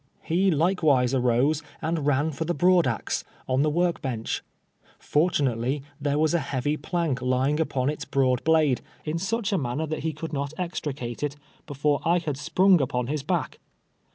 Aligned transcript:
lie 0.31 0.49
likewise 0.51 1.13
arose 1.13 1.61
and 1.79 2.07
ran 2.07 2.31
for 2.31 2.43
the 2.45 2.55
broad 2.55 2.87
axe, 2.87 3.23
on 3.47 3.61
the 3.61 3.69
work 3.69 4.01
bench. 4.01 4.41
Fortunately, 4.97 5.83
there 6.01 6.17
was 6.17 6.33
a 6.33 6.39
heavy 6.39 6.75
jdank 6.75 7.21
lying 7.21 7.57
npon 7.57 7.87
its 7.91 8.03
broad 8.03 8.43
Idade, 8.43 8.79
in 9.05 9.19
such 9.19 9.53
a 9.53 9.59
manner 9.59 9.85
that 9.85 9.99
he 9.99 10.11
could 10.11 10.33
not 10.33 10.53
extricate 10.57 11.21
it, 11.21 11.35
before 11.67 12.01
I 12.03 12.17
had 12.17 12.35
sprung 12.37 12.79
nj^on 12.79 13.09
his 13.09 13.21
back. 13.21 13.59